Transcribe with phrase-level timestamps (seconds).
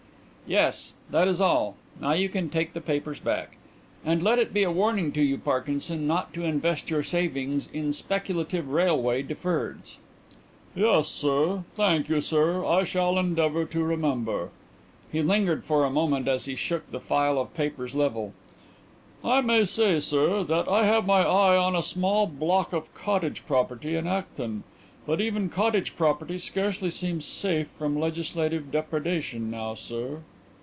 [0.51, 1.77] '""Yes; that is all.
[2.01, 3.55] Now you can take the papers back.
[4.03, 7.93] And let it be a warning to you, Parkinson, not to invest your savings in
[7.93, 9.97] speculative railway deferreds."
[10.75, 11.63] "Yes, sir.
[11.75, 14.49] Thank you, sir, I will endeavour to remember."
[15.09, 18.33] He lingered for a moment as he shook the file of papers level.
[19.23, 23.43] "I may say, sir, that I have my eye on a small block of cottage
[23.47, 24.63] property at Acton.
[25.05, 30.19] But even cottage property scarcely seems safe from legislative depredation now, sir."